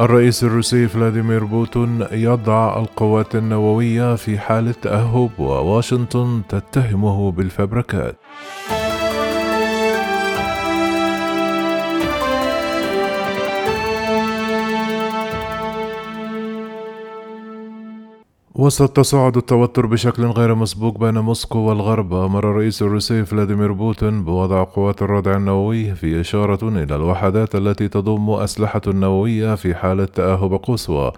الرئيس 0.00 0.44
الروسي 0.44 0.88
فلاديمير 0.88 1.44
بوتون 1.44 2.06
يضع 2.12 2.78
القوات 2.78 3.34
النووية 3.34 4.14
في 4.14 4.38
حالة 4.38 4.74
تأهب 4.82 5.30
وواشنطن 5.38 6.42
تتهمه 6.48 7.32
بالفبركات. 7.32 8.16
وسط 18.60 18.96
تصاعد 18.96 19.36
التوتر 19.36 19.86
بشكل 19.86 20.26
غير 20.26 20.54
مسبوق 20.54 20.98
بين 20.98 21.18
موسكو 21.18 21.58
والغرب 21.58 22.14
أمر 22.14 22.50
الرئيس 22.50 22.82
الروسي 22.82 23.24
فلاديمير 23.24 23.72
بوتين 23.72 24.24
بوضع 24.24 24.64
قوات 24.64 25.02
الردع 25.02 25.36
النووي 25.36 25.94
في 25.94 26.20
إشارة 26.20 26.68
إلى 26.68 26.96
الوحدات 26.96 27.54
التي 27.54 27.88
تضم 27.88 28.30
أسلحة 28.30 28.80
نووية 28.86 29.54
في 29.54 29.74
حالة 29.74 30.04
تأهب 30.04 30.54
قصوى 30.54 31.12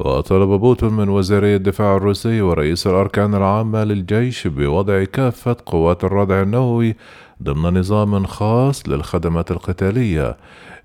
وطلب 0.00 0.48
بوتين 0.48 0.92
من 0.92 1.08
وزيري 1.08 1.56
الدفاع 1.56 1.96
الروسي 1.96 2.40
ورئيس 2.40 2.86
الأركان 2.86 3.34
العامة 3.34 3.84
للجيش 3.84 4.46
بوضع 4.46 5.04
كافة 5.04 5.56
قوات 5.66 6.04
الردع 6.04 6.42
النووي 6.42 6.96
ضمن 7.42 7.78
نظام 7.78 8.26
خاص 8.26 8.88
للخدمات 8.88 9.50
القتالية. 9.50 10.36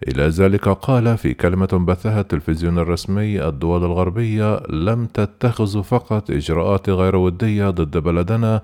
إلى 0.07 0.27
ذلك 0.27 0.69
قال 0.69 1.17
في 1.17 1.33
كلمة 1.33 1.85
بثها 1.87 2.21
التلفزيون 2.21 2.79
الرسمي 2.79 3.47
الدول 3.47 3.85
الغربية 3.85 4.59
لم 4.69 5.05
تتخذ 5.05 5.83
فقط 5.83 6.31
إجراءات 6.31 6.89
غير 6.89 7.15
ودية 7.15 7.69
ضد 7.69 7.97
بلدنا 7.97 8.61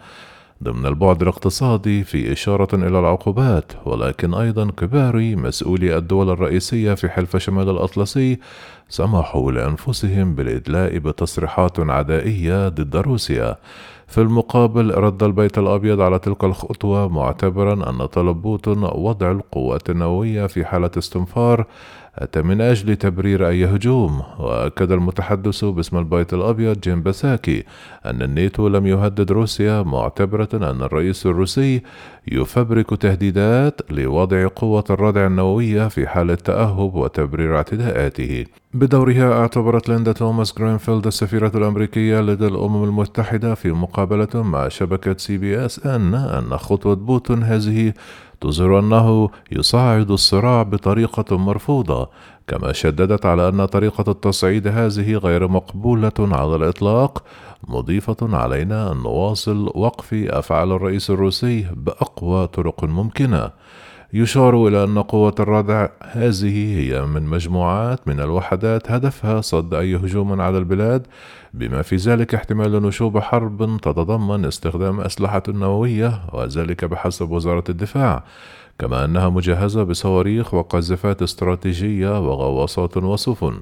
ضمن 0.64 0.86
البعد 0.86 1.22
الاقتصادي 1.22 2.04
في 2.04 2.32
إشارة 2.32 2.76
إلى 2.76 3.00
العقوبات 3.00 3.72
ولكن 3.86 4.34
أيضا 4.34 4.72
كبار 4.72 5.36
مسؤولي 5.36 5.98
الدول 5.98 6.30
الرئيسية 6.30 6.94
في 6.94 7.10
حلف 7.10 7.38
شمال 7.38 7.70
الأطلسي 7.70 8.40
سمحوا 8.90 9.52
لأنفسهم 9.52 10.36
بالإدلاء 10.36 10.98
بتصريحات 10.98 11.80
عدائية 11.80 12.68
ضد 12.68 12.96
روسيا. 12.96 13.56
في 14.08 14.22
المقابل 14.22 14.94
رد 14.96 15.24
البيت 15.24 15.58
الأبيض 15.58 16.02
على 16.02 16.20
تلك 16.20 16.44
الخطوة 16.44 17.08
معتبرا 17.08 17.90
أن 17.90 18.06
طلب 18.06 18.42
بوتين 18.42 18.84
وضع 18.84 19.32
القوات 19.32 19.90
النووية 19.90 20.48
في 20.48 20.66
حالة 20.66 20.92
استنفار 20.98 21.66
أتى 22.16 22.42
من 22.42 22.62
أجل 22.62 22.96
تبرير 22.96 23.48
أي 23.48 23.66
هجوم 23.66 24.22
وأكد 24.40 24.92
المتحدث 24.92 25.66
باسم 25.66 25.98
البيت 25.98 26.34
الأبيض 26.34 26.80
جيم 26.80 27.02
باساكي 27.02 27.64
أن 28.06 28.22
الناتو 28.22 28.68
لم 28.68 28.88
يهدد 28.88 29.32
روسيا 29.32 29.82
معتبرة 29.82 30.50
أن 30.54 30.82
الرئيس 30.82 31.26
الروسي 31.26 31.82
يفبرك 32.32 33.02
تهديدات 33.02 33.82
لوضع 33.92 34.48
قوة 34.48 34.84
الردع 34.90 35.28
النووية 35.28 35.88
في 35.88 36.08
حالة 36.08 36.36
تأهب 36.36 36.96
وتبرير 36.96 37.58
اعتداءاته. 37.58 38.46
بدورها 38.74 39.34
اعتبرت 39.34 39.90
ليندا 39.90 40.12
توماس 40.12 40.60
جرينفيلد 40.60 41.08
السفيرة 41.08 41.52
الأمريكية 41.56 42.22
لدى 42.22 42.48
الأمم 42.48 42.84
المتحدة 42.84 43.56
في 43.56 43.72
مقابلة 43.72 44.44
مع 44.44 44.68
شبكة 44.68 45.18
سي 45.18 45.38
بي 45.38 45.66
إس 45.66 45.86
ان 45.86 46.16
أن 46.16 46.58
خطوة 46.58 46.96
بوتين 46.96 47.44
هذه 47.44 47.94
تظهر 48.42 48.80
أنه 48.80 49.30
يصعد 49.52 50.12
الصراع 50.12 50.64
بطريقة 50.64 51.38
مرفوضة 51.38 52.10
كما 52.48 52.74
شددت 52.74 53.26
على 53.26 53.50
أن 53.50 53.66
طريقة 53.66 54.12
التصعيد 54.12 54.68
هذه 54.68 55.16
غير 55.16 55.48
مقبولة 55.48 56.12
على 56.20 56.56
الإطلاق 56.56 57.24
مضيفة 57.68 58.38
علينا 58.38 58.92
أن 58.92 58.98
نواصل 58.98 59.72
وقف 59.76 60.14
أفعال 60.14 60.72
الرئيس 60.72 61.10
الروسي 61.10 61.68
بأقوى 61.74 62.48
طرق 62.48 62.84
ممكنة. 62.84 63.52
يشار 64.14 64.68
إلى 64.68 64.84
أن 64.84 65.00
قوة 65.00 65.36
الردع 65.40 65.88
هذه 66.02 66.78
هي 66.80 67.02
من 67.06 67.24
مجموعات 67.24 68.08
من 68.08 68.20
الوحدات 68.20 68.92
هدفها 68.92 69.42
صد 69.42 69.74
أي 69.74 69.96
هجوم 69.96 70.42
على 70.42 70.58
البلاد 70.58 71.08
بما 71.54 71.82
في 71.82 71.96
ذلك 71.96 72.36
احتمال 72.36 72.72
نشوب 72.72 73.20
حرب 73.20 73.78
تتضمن 73.82 74.46
استخدام 74.46 75.02
أسلحة 75.02 75.44
نووية 75.48 76.22
وذلك 76.34 76.86
بحسب 76.86 77.32
وزارة 77.32 77.64
الدفاع. 77.70 78.24
كما 78.80 79.06
أنها 79.06 79.30
مجهزة 79.30 79.84
بصواريخ 79.84 80.54
وقذافات 80.54 81.22
استراتيجية 81.22 82.20
وغواصات 82.20 82.98
وسفن. 82.98 83.60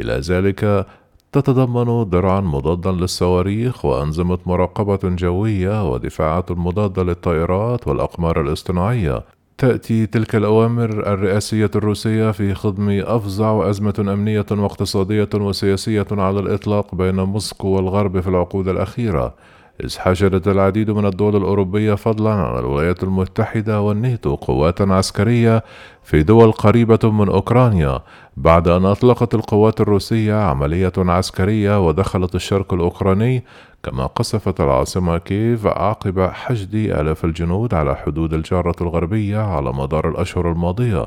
إلى 0.00 0.12
ذلك 0.12 0.86
تتضمن 1.32 2.10
درعا 2.10 2.40
مضادا 2.40 2.92
للصواريخ 2.92 3.84
وأنظمة 3.84 4.38
مراقبة 4.46 5.00
جوية 5.04 5.92
ودفاعات 5.92 6.52
مضادة 6.52 7.02
للطائرات 7.02 7.88
والأقمار 7.88 8.40
الاصطناعية. 8.40 9.37
تأتي 9.58 10.06
تلك 10.06 10.36
الأوامر 10.36 11.12
الرئاسية 11.12 11.70
الروسية 11.76 12.30
في 12.30 12.54
خضم 12.54 12.90
أفظع 12.90 13.70
أزمة 13.70 13.94
أمنية 13.98 14.46
واقتصادية 14.50 15.28
وسياسية 15.34 16.06
على 16.10 16.40
الإطلاق 16.40 16.94
بين 16.94 17.14
موسكو 17.14 17.68
والغرب 17.68 18.20
في 18.20 18.28
العقود 18.28 18.68
الأخيرة. 18.68 19.34
إذ 19.84 19.98
حشدت 19.98 20.48
العديد 20.48 20.90
من 20.90 21.06
الدول 21.06 21.36
الأوروبية 21.36 21.94
فضلا 21.94 22.30
عن 22.30 22.58
الولايات 22.58 23.02
المتحدة 23.02 23.80
والناتو 23.80 24.34
قوات 24.34 24.80
عسكرية 24.80 25.64
في 26.02 26.22
دول 26.22 26.52
قريبة 26.52 26.98
من 27.10 27.28
أوكرانيا 27.28 28.00
بعد 28.36 28.68
أن 28.68 28.84
أطلقت 28.84 29.34
القوات 29.34 29.80
الروسية 29.80 30.34
عملية 30.34 30.92
عسكرية 30.98 31.86
ودخلت 31.86 32.34
الشرق 32.34 32.74
الأوكراني 32.74 33.44
كما 33.82 34.06
قصفت 34.06 34.60
العاصمة 34.60 35.18
كييف 35.18 35.66
عقب 35.66 36.20
حشد 36.20 36.74
آلاف 36.74 37.24
الجنود 37.24 37.74
على 37.74 37.96
حدود 37.96 38.34
الجارة 38.34 38.76
الغربية 38.80 39.38
على 39.38 39.72
مدار 39.72 40.08
الأشهر 40.08 40.52
الماضية. 40.52 41.06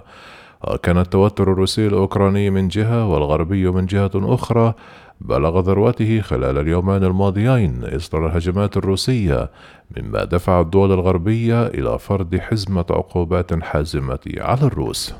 وكان 0.67 0.97
التوتر 0.97 1.51
الروسي 1.51 1.87
الأوكراني 1.87 2.49
من 2.49 2.67
جهة 2.67 3.07
والغربي 3.07 3.71
من 3.71 3.85
جهة 3.85 4.11
أخرى 4.15 4.73
بلغ 5.21 5.59
ذروته 5.59 6.21
خلال 6.21 6.57
اليومين 6.57 7.03
الماضيين 7.03 7.83
إصدار 7.83 8.27
الهجمات 8.27 8.77
الروسية 8.77 9.49
مما 9.97 10.23
دفع 10.23 10.61
الدول 10.61 10.91
الغربية 10.91 11.67
إلى 11.67 11.99
فرض 11.99 12.35
حزمة 12.35 12.85
عقوبات 12.89 13.63
حازمة 13.63 14.19
على 14.37 14.61
الروس. 14.61 15.13